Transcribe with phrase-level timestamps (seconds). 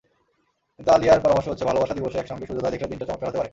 [0.79, 3.49] কিন্তু আলিয়ার পরামর্শ হচ্ছে—ভালোবাসা দিবসে একসঙ্গে সূর্যোদয় দেখলে দিনটা চমৎকার হতে পারে।